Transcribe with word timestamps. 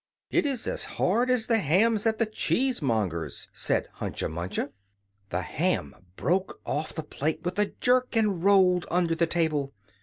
"It's 0.31 0.65
as 0.65 0.83
hard 0.97 1.29
as 1.29 1.45
the 1.45 1.59
hams 1.59 2.07
at 2.07 2.17
the 2.17 2.25
cheesemonger's," 2.25 3.49
said 3.53 3.87
Hunca 3.99 4.27
Munca. 4.29 4.71
The 5.29 5.43
ham 5.43 5.93
broke 6.15 6.59
off 6.65 6.91
the 6.95 7.03
plate 7.03 7.43
with 7.43 7.59
a 7.59 7.67
jerk, 7.79 8.15
and 8.17 8.43
rolled 8.43 8.87
under 8.89 9.13
the 9.13 9.27
table. 9.27 9.75